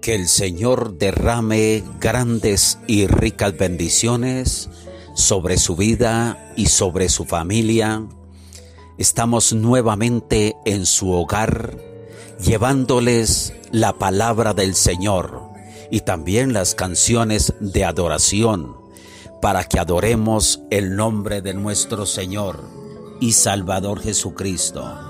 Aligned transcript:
Que 0.00 0.14
el 0.14 0.28
Señor 0.28 0.98
derrame 0.98 1.82
grandes 2.00 2.78
y 2.86 3.06
ricas 3.06 3.56
bendiciones 3.56 4.70
sobre 5.14 5.58
su 5.58 5.76
vida 5.76 6.52
y 6.56 6.66
sobre 6.66 7.08
su 7.08 7.24
familia. 7.24 8.04
Estamos 8.96 9.52
nuevamente 9.52 10.56
en 10.64 10.86
su 10.86 11.10
hogar 11.10 11.76
llevándoles 12.40 13.52
la 13.70 13.94
palabra 13.94 14.54
del 14.54 14.74
Señor 14.74 15.42
y 15.90 16.00
también 16.00 16.52
las 16.52 16.74
canciones 16.74 17.54
de 17.60 17.84
adoración 17.84 18.76
para 19.40 19.64
que 19.64 19.78
adoremos 19.78 20.60
el 20.70 20.96
nombre 20.96 21.42
de 21.42 21.54
nuestro 21.54 22.06
Señor 22.06 22.62
y 23.20 23.32
Salvador 23.32 24.00
Jesucristo. 24.00 25.07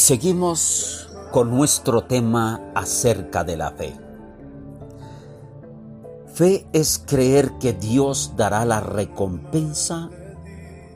Seguimos 0.00 1.10
con 1.30 1.50
nuestro 1.50 2.04
tema 2.04 2.72
acerca 2.74 3.44
de 3.44 3.56
la 3.58 3.70
fe. 3.72 3.94
Fe 6.32 6.66
es 6.72 6.98
creer 7.06 7.52
que 7.60 7.74
Dios 7.74 8.32
dará 8.34 8.64
la 8.64 8.80
recompensa 8.80 10.08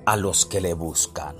a 0.07 0.17
los 0.17 0.47
que 0.47 0.63
le 0.63 0.73
buscan. 0.73 1.37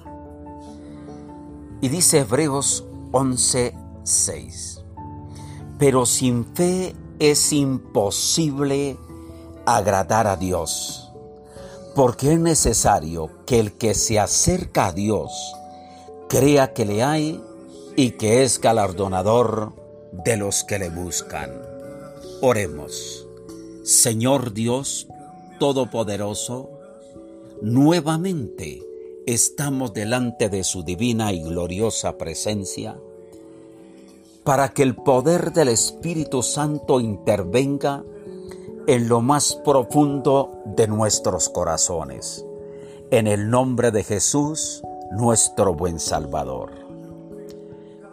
Y 1.81 1.89
dice 1.89 2.19
Hebreos 2.19 2.85
11:6, 3.13 4.85
pero 5.79 6.05
sin 6.05 6.45
fe 6.45 6.95
es 7.19 7.51
imposible 7.51 8.99
agradar 9.65 10.27
a 10.27 10.37
Dios, 10.37 11.15
porque 11.97 12.35
es 12.35 12.39
necesario 12.39 13.31
que 13.47 13.59
el 13.59 13.73
que 13.73 13.95
se 13.95 14.21
acerca 14.21 14.89
a 14.89 14.93
Dios 14.93 15.55
crea 16.29 16.75
que 16.75 16.85
le 16.85 17.03
hay 17.03 17.43
y 17.97 18.13
que 18.13 18.43
es 18.43 18.61
galardonador 18.61 19.73
de 20.25 20.37
los 20.37 20.65
que 20.65 20.79
le 20.79 20.91
buscan. 20.91 21.51
Oremos. 22.41 23.27
Señor 23.85 24.53
Dios 24.53 25.09
Todopoderoso, 25.59 26.69
nuevamente 27.63 28.83
estamos 29.27 29.95
delante 29.95 30.49
de 30.49 30.65
su 30.65 30.83
divina 30.83 31.33
y 31.33 31.43
gloriosa 31.43 32.19
presencia 32.19 32.99
para 34.43 34.71
que 34.71 34.83
el 34.83 34.97
poder 34.97 35.53
del 35.53 35.69
Espíritu 35.69 36.43
Santo 36.43 37.01
intervenga 37.01 38.05
en 38.87 39.09
lo 39.09 39.21
más 39.21 39.55
profundo 39.65 40.61
de 40.67 40.89
nuestros 40.89 41.49
corazones. 41.49 42.45
En 43.11 43.27
el 43.27 43.49
nombre 43.49 43.91
de 43.91 44.03
Jesús, 44.03 44.83
nuestro 45.13 45.75
buen 45.75 45.99
Salvador. 46.01 46.84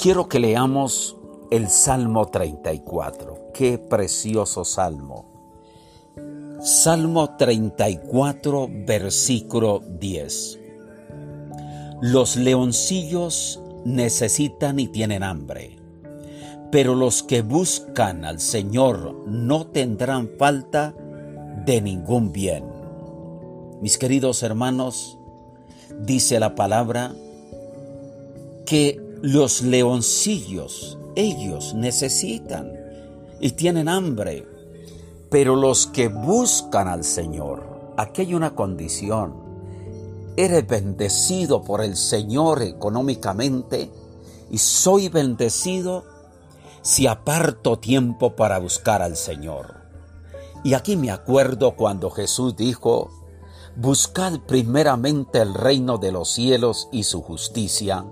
Quiero 0.01 0.27
que 0.27 0.39
leamos 0.39 1.15
el 1.51 1.69
Salmo 1.69 2.25
34. 2.25 3.51
Qué 3.53 3.77
precioso 3.77 4.65
salmo. 4.65 5.27
Salmo 6.59 7.35
34, 7.37 8.67
versículo 8.83 9.79
10. 9.99 10.59
Los 12.01 12.35
leoncillos 12.35 13.61
necesitan 13.85 14.79
y 14.79 14.87
tienen 14.87 15.21
hambre, 15.21 15.77
pero 16.71 16.95
los 16.95 17.21
que 17.21 17.43
buscan 17.43 18.25
al 18.25 18.39
Señor 18.39 19.27
no 19.27 19.67
tendrán 19.67 20.31
falta 20.39 20.95
de 21.63 21.79
ningún 21.79 22.31
bien. 22.31 22.65
Mis 23.81 23.99
queridos 23.99 24.41
hermanos, 24.41 25.19
dice 25.99 26.39
la 26.39 26.55
palabra 26.55 27.13
que 28.65 29.00
los 29.21 29.61
leoncillos, 29.61 30.97
ellos 31.15 31.75
necesitan 31.75 32.71
y 33.39 33.51
tienen 33.51 33.87
hambre, 33.87 34.47
pero 35.29 35.55
los 35.55 35.85
que 35.85 36.07
buscan 36.07 36.87
al 36.87 37.03
Señor, 37.03 37.93
aquí 37.97 38.21
hay 38.21 38.33
una 38.33 38.55
condición, 38.55 39.35
eres 40.37 40.67
bendecido 40.67 41.63
por 41.63 41.81
el 41.81 41.95
Señor 41.95 42.63
económicamente 42.63 43.91
y 44.49 44.57
soy 44.57 45.09
bendecido 45.09 46.03
si 46.81 47.05
aparto 47.05 47.77
tiempo 47.77 48.35
para 48.35 48.57
buscar 48.57 49.03
al 49.03 49.15
Señor. 49.15 49.81
Y 50.63 50.73
aquí 50.73 50.97
me 50.97 51.11
acuerdo 51.11 51.75
cuando 51.75 52.09
Jesús 52.09 52.55
dijo, 52.55 53.11
buscad 53.75 54.39
primeramente 54.47 55.41
el 55.41 55.53
reino 55.53 55.99
de 55.99 56.11
los 56.11 56.29
cielos 56.29 56.89
y 56.91 57.03
su 57.03 57.21
justicia, 57.21 58.05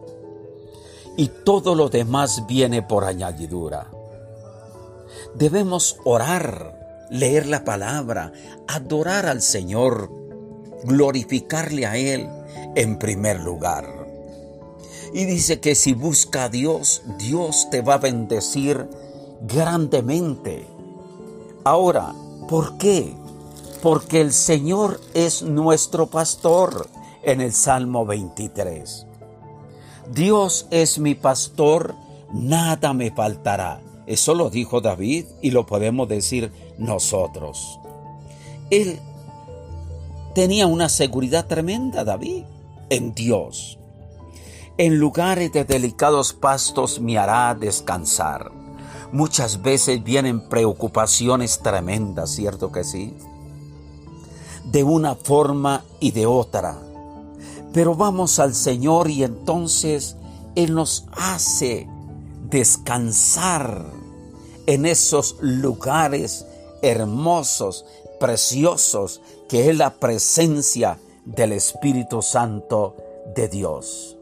y 1.20 1.28
todo 1.28 1.76
lo 1.76 1.90
demás 1.90 2.48
viene 2.48 2.82
por 2.82 3.04
añadidura. 3.04 3.92
Debemos 5.36 5.98
orar, 6.06 7.08
leer 7.10 7.46
la 7.46 7.66
palabra, 7.66 8.32
adorar 8.70 9.26
al 9.26 9.42
Señor, 9.42 10.10
glorificarle 10.86 11.86
a 11.86 11.98
Él 11.98 12.30
en 12.78 12.98
primer 12.98 13.42
lugar. 13.42 14.08
Y 15.14 15.26
dice 15.26 15.60
que 15.60 15.76
si 15.76 15.94
busca 15.94 16.46
a 16.46 16.50
Dios, 16.50 17.02
Dios 17.18 17.68
te 17.70 17.82
va 17.82 17.96
a 17.96 17.98
bendecir 17.98 18.88
grandemente. 19.42 20.66
Ahora, 21.66 22.14
¿por 22.48 22.78
qué? 22.78 23.14
porque 23.82 24.22
el 24.22 24.34
Señor 24.34 25.00
es 25.14 25.42
nuestro 25.42 26.08
pastor 26.08 26.90
en 27.24 27.42
el 27.42 27.54
Salmo 27.54 28.06
23. 28.06 29.09
Dios 30.14 30.68
es 30.72 31.00
mi 31.00 31.16
pastor, 31.16 31.96
nada 32.34 32.94
me 32.94 33.12
faltará. 33.12 33.82
Eso 34.08 34.34
lo 34.34 34.50
dijo 34.50 34.82
David 34.82 35.26
y 35.42 35.52
lo 35.52 35.66
podemos 35.66 36.08
decir 36.08 36.52
nosotros. 36.78 37.80
Él 38.72 39.00
tenía 40.34 40.68
una 40.68 40.90
seguridad 40.90 41.46
tremenda, 41.46 42.04
David, 42.04 42.44
en 42.90 43.14
Dios. 43.14 43.78
En 44.78 44.98
lugares 45.00 45.52
de 45.52 45.66
delicados 45.66 46.34
pastos 46.34 47.00
me 47.00 47.18
hará 47.18 47.54
descansar. 47.54 48.52
Muchas 49.12 49.62
veces 49.62 50.04
vienen 50.04 50.48
preocupaciones 50.50 51.60
tremendas, 51.60 52.32
¿cierto 52.32 52.72
que 52.72 52.84
sí? 52.84 53.14
de 54.72 54.84
una 54.84 55.16
forma 55.16 55.84
y 56.00 56.12
de 56.12 56.26
otra. 56.26 56.78
Pero 57.74 57.96
vamos 57.96 58.40
al 58.40 58.56
Señor 58.56 59.10
y 59.10 59.24
entonces 59.24 60.16
Él 60.56 60.74
nos 60.74 61.06
hace 61.12 61.88
descansar 62.50 63.86
en 64.66 64.86
esos 64.86 65.38
lugares 65.40 66.46
hermosos, 66.82 67.86
preciosos, 68.20 69.22
que 69.48 69.70
es 69.70 69.78
la 69.78 69.96
presencia 69.96 71.00
del 71.26 71.54
Espíritu 71.54 72.22
Santo 72.22 72.96
de 73.36 73.48
Dios. 73.48 74.18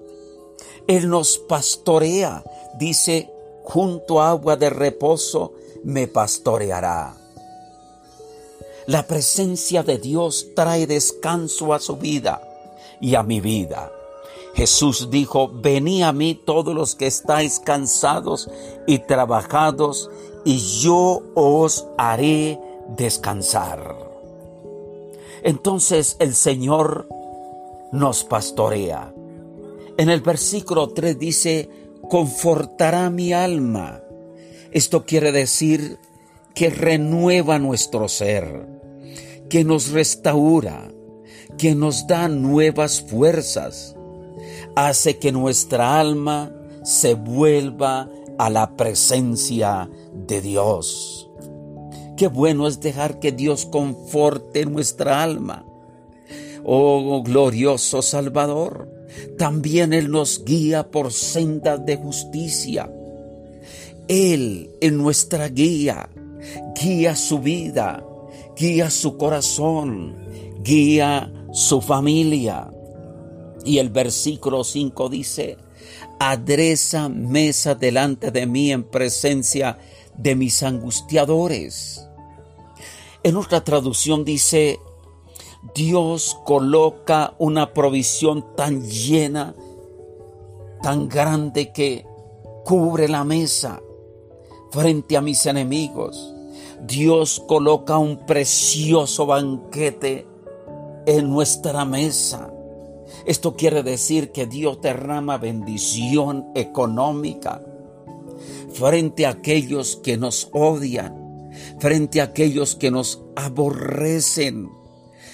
Él 0.88 1.10
nos 1.10 1.38
pastorea, 1.38 2.44
dice, 2.78 3.30
junto 3.64 4.22
a 4.22 4.30
agua 4.30 4.56
de 4.56 4.70
reposo 4.70 5.54
me 5.84 6.08
pastoreará. 6.08 7.16
La 8.88 9.06
presencia 9.06 9.84
de 9.84 9.98
Dios 9.98 10.48
trae 10.56 10.88
descanso 10.88 11.74
a 11.74 11.80
su 11.80 11.98
vida 11.98 12.42
y 13.02 13.16
a 13.16 13.24
mi 13.24 13.40
vida. 13.42 13.92
Jesús 14.56 15.10
dijo, 15.12 15.52
vení 15.54 16.04
a 16.04 16.12
mí 16.12 16.34
todos 16.34 16.74
los 16.74 16.96
que 16.96 17.06
estáis 17.08 17.60
cansados 17.60 18.50
y 18.88 19.00
trabajados, 19.00 20.10
y 20.46 20.58
yo 20.82 21.22
os 21.36 21.88
haré 21.98 22.60
descansar. 22.98 23.96
Entonces 25.44 26.18
el 26.20 26.34
Señor 26.34 27.08
nos 27.92 28.24
pastorea. 28.24 29.14
En 29.98 30.10
el 30.10 30.22
versículo 30.22 30.90
3 30.90 31.20
dice, 31.20 31.70
confortará 32.10 33.10
mi 33.10 33.34
alma. 33.34 34.02
Esto 34.72 35.06
quiere 35.06 35.32
decir 35.32 36.00
que 36.56 36.70
renueva 36.70 37.60
nuestro 37.60 38.08
ser, 38.08 38.68
que 39.50 39.64
nos 39.64 39.92
restaura, 39.92 40.90
que 41.58 41.76
nos 41.76 42.08
da 42.08 42.28
nuevas 42.28 43.02
fuerzas, 43.02 43.96
hace 44.76 45.18
que 45.18 45.32
nuestra 45.32 46.00
alma 46.00 46.52
se 46.84 47.16
vuelva 47.16 48.10
a 48.38 48.50
la 48.50 48.76
presencia 48.76 49.90
de 50.14 50.42
Dios. 50.42 51.30
Qué 52.16 52.28
bueno 52.28 52.68
es 52.68 52.80
dejar 52.80 53.20
que 53.20 53.32
Dios 53.32 53.66
conforte 53.66 54.66
nuestra 54.66 55.22
alma. 55.22 55.66
Oh 56.64 57.22
glorioso 57.24 58.02
Salvador, 58.02 58.90
también 59.38 59.94
Él 59.94 60.12
nos 60.12 60.44
guía 60.44 60.90
por 60.90 61.12
sendas 61.12 61.86
de 61.86 61.96
justicia. 61.96 62.92
Él 64.08 64.72
en 64.82 64.98
nuestra 64.98 65.48
guía, 65.50 66.10
guía 66.82 67.16
su 67.16 67.40
vida, 67.40 68.04
guía 68.56 68.90
su 68.90 69.18
corazón, 69.18 70.16
guía 70.68 71.32
su 71.54 71.82
familia. 71.82 72.70
Y 73.64 73.80
el 73.80 73.90
versículo 73.90 74.66
5 74.66 75.08
dice, 75.08 75.58
adresa 76.20 77.08
mesa 77.08 77.74
delante 77.74 78.32
de 78.32 78.46
mí 78.46 78.72
en 78.72 78.84
presencia 78.84 79.78
de 80.18 80.36
mis 80.36 80.62
angustiadores. 80.64 82.06
En 83.24 83.38
otra 83.38 83.64
traducción 83.64 84.26
dice, 84.26 84.80
Dios 85.74 86.38
coloca 86.46 87.34
una 87.40 87.74
provisión 87.74 88.46
tan 88.56 88.84
llena, 88.84 89.56
tan 90.82 91.08
grande 91.08 91.72
que 91.72 92.06
cubre 92.66 93.08
la 93.08 93.24
mesa 93.24 93.82
frente 94.72 95.16
a 95.16 95.22
mis 95.22 95.46
enemigos. 95.46 96.34
Dios 96.82 97.42
coloca 97.48 97.98
un 97.98 98.26
precioso 98.26 99.26
banquete 99.26 100.37
en 101.08 101.30
nuestra 101.30 101.86
mesa. 101.86 102.54
Esto 103.26 103.56
quiere 103.56 103.82
decir 103.82 104.32
que 104.32 104.46
Dios 104.46 104.82
derrama 104.82 105.38
bendición 105.38 106.52
económica 106.54 107.62
frente 108.74 109.26
a 109.26 109.32
aquellos 109.32 109.96
que 110.04 110.18
nos 110.18 110.50
odian, 110.52 111.50
frente 111.80 112.22
a 112.22 112.26
aquellos 112.26 112.76
que 112.76 112.92
nos 112.92 113.22
aborrecen. 113.36 114.70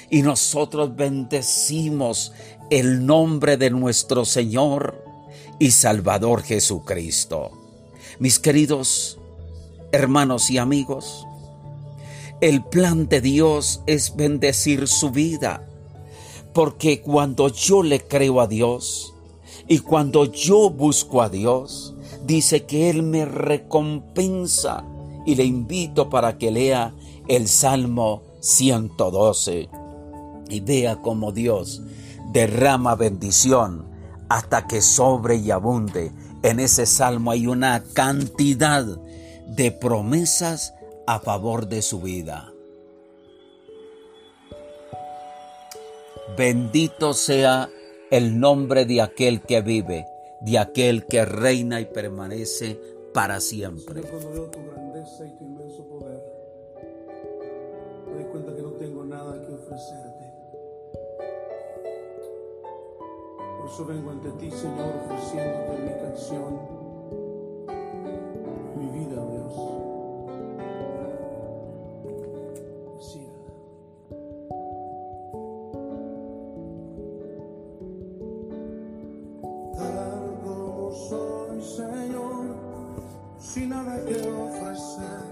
Y 0.10 0.22
nosotros 0.22 0.96
bendecimos 0.96 2.32
el 2.70 3.06
nombre 3.06 3.58
de 3.58 3.72
nuestro 3.72 4.26
Señor 4.26 5.04
y 5.58 5.72
Salvador 5.72 6.44
Jesucristo. 6.44 7.52
Mis 8.20 8.38
queridos 8.38 9.20
hermanos 9.92 10.52
y 10.52 10.60
amigos, 10.60 11.26
el 12.44 12.62
plan 12.62 13.08
de 13.08 13.22
Dios 13.22 13.84
es 13.86 14.18
bendecir 14.18 14.90
su 14.90 15.12
vida 15.12 15.66
porque 16.52 17.00
cuando 17.00 17.48
yo 17.48 17.84
le 17.84 18.06
creo 18.06 18.42
a 18.42 18.48
Dios 18.48 19.14
y 19.70 19.80
cuando 19.80 20.26
yo 20.26 20.70
busco 20.70 21.22
a 21.22 21.30
Dios, 21.30 21.96
dice 22.26 22.66
que 22.66 22.90
Él 22.90 23.02
me 23.02 23.24
recompensa 23.24 24.84
y 25.26 25.36
le 25.36 25.46
invito 25.46 26.10
para 26.10 26.38
que 26.38 26.52
lea 26.52 26.94
el 27.30 27.48
Salmo 27.48 28.24
112 28.42 29.70
y 30.50 30.60
vea 30.60 30.98
cómo 30.98 31.32
Dios 31.32 31.82
derrama 32.34 32.96
bendición 32.96 33.86
hasta 34.28 34.68
que 34.68 34.82
sobre 34.82 35.38
y 35.38 35.50
abunde. 35.50 36.12
En 36.42 36.60
ese 36.60 36.88
salmo 36.88 37.32
hay 37.32 37.48
una 37.48 37.86
cantidad 37.94 38.86
de 39.48 39.72
promesas 39.72 40.74
a 41.06 41.20
favor 41.20 41.68
de 41.68 41.82
su 41.82 42.02
vida. 42.02 42.54
Bendito 46.38 47.14
sea 47.14 47.70
el 48.10 48.40
nombre 48.40 48.86
de 48.86 49.02
aquel 49.02 49.42
que 49.42 49.62
vive, 49.62 50.06
de 50.42 50.58
aquel 50.58 51.06
que 51.06 51.26
reina 51.26 51.82
y 51.82 51.86
permanece 51.86 52.80
para 53.14 53.40
siempre. 53.40 54.02
Cuando 54.02 54.32
veo 54.32 54.50
tu 54.50 54.60
grandeza 54.66 55.26
y 55.28 55.32
tu 55.38 55.44
inmenso 55.44 55.86
poder, 55.88 56.22
me 58.08 58.14
doy 58.14 58.24
cuenta 58.32 58.56
que 58.56 58.62
no 58.62 58.72
tengo 58.72 59.06
nada 59.06 59.42
que 59.46 59.54
ofrecerte. 59.54 60.24
Por 63.60 63.70
eso 63.70 63.86
vengo 63.86 64.12
ante 64.12 64.30
ti, 64.32 64.52
Señor, 64.52 64.94
ofreciéndote 65.06 65.82
mi 65.84 66.02
canción, 66.02 66.60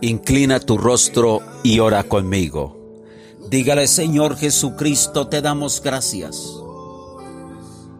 Inclina 0.02 0.60
tu 0.60 0.78
rostro 0.78 1.42
y 1.64 1.80
ora 1.80 2.04
conmigo. 2.04 2.82
Dígale, 3.52 3.86
Señor 3.86 4.36
Jesucristo, 4.36 5.28
te 5.28 5.42
damos 5.42 5.84
gracias 5.84 6.58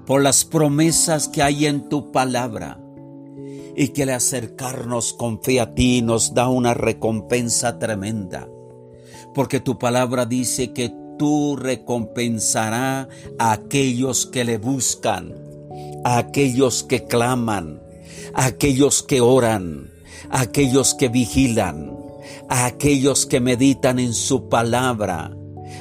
por 0.08 0.24
las 0.24 0.44
promesas 0.44 1.28
que 1.28 1.44
hay 1.44 1.68
en 1.68 1.90
tu 1.90 2.12
palabra 2.12 2.80
y 3.76 3.90
que 3.90 4.04
al 4.04 4.10
acercarnos 4.10 5.14
con 5.14 5.44
fe 5.44 5.60
a 5.60 5.76
ti 5.76 6.02
nos 6.02 6.34
da 6.34 6.48
una 6.48 6.74
recompensa 6.74 7.78
tremenda. 7.78 8.50
Porque 9.36 9.60
tu 9.60 9.78
palabra 9.78 10.26
dice 10.26 10.74
que 10.74 10.92
tú 11.20 11.56
recompensarás 11.56 13.08
a 13.38 13.52
aquellos 13.52 14.26
que 14.26 14.44
le 14.44 14.58
buscan, 14.58 15.36
a 16.04 16.18
aquellos 16.18 16.84
que 16.84 17.06
claman, 17.06 17.80
a 18.34 18.46
aquellos 18.46 19.04
que 19.04 19.22
oran 19.22 19.91
a 20.32 20.42
aquellos 20.42 20.96
que 20.96 21.10
vigilan, 21.10 21.98
a 22.50 22.66
aquellos 22.66 23.26
que 23.26 23.40
meditan 23.40 24.00
en 24.00 24.14
su 24.14 24.50
palabra, 24.50 25.32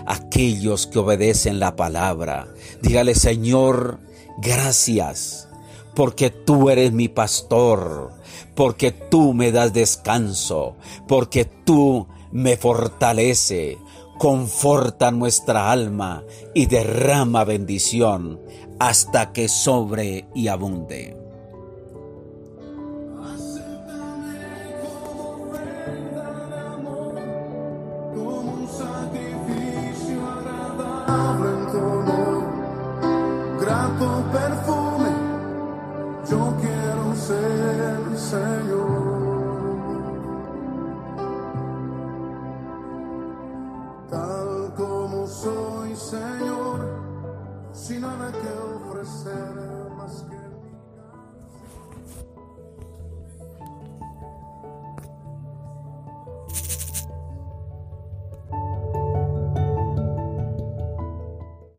a 0.07 0.15
aquellos 0.15 0.87
que 0.87 0.99
obedecen 0.99 1.61
la 1.61 1.77
palabra. 1.77 2.49
Dígale, 2.83 3.15
Señor, 3.15 4.01
gracias, 4.39 5.49
porque 5.95 6.31
tú 6.31 6.71
eres 6.71 6.93
mi 6.93 7.09
pastor, 7.09 8.13
porque 8.55 8.91
tú 8.91 9.35
me 9.35 9.53
das 9.53 9.73
descanso, 9.73 10.77
porque 11.07 11.45
tú 11.45 12.09
me 12.33 12.57
fortalece, 12.57 13.79
conforta 14.19 15.11
nuestra 15.11 15.71
alma 15.71 16.25
y 16.55 16.67
derrama 16.67 17.45
bendición 17.45 18.41
hasta 18.79 19.33
que 19.33 19.49
sobre 19.49 20.27
y 20.35 20.49
abunde. 20.49 21.20
Señor. 38.31 38.87
Tal 44.09 44.73
como 44.77 45.27
soy, 45.27 45.97
Señor, 45.97 46.79
sin 47.73 48.03
nada 48.03 48.31
que 48.31 48.89
ofrecer. 48.89 49.61